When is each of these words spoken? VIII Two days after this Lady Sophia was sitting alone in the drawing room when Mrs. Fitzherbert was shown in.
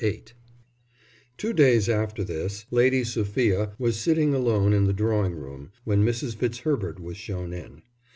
VIII 0.01 0.23
Two 1.37 1.53
days 1.53 1.87
after 1.87 2.23
this 2.23 2.65
Lady 2.71 3.03
Sophia 3.03 3.75
was 3.77 3.99
sitting 3.99 4.33
alone 4.33 4.73
in 4.73 4.85
the 4.85 4.93
drawing 4.93 5.35
room 5.35 5.69
when 5.83 6.03
Mrs. 6.03 6.35
Fitzherbert 6.35 6.99
was 6.99 7.17
shown 7.17 7.53
in. 7.53 7.83